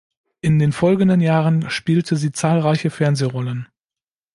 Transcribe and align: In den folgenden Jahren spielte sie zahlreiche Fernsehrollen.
In 0.41 0.57
den 0.57 0.71
folgenden 0.71 1.21
Jahren 1.21 1.69
spielte 1.69 2.15
sie 2.15 2.31
zahlreiche 2.31 2.89
Fernsehrollen. 2.89 3.67